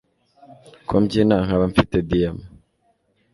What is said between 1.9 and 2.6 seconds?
diyama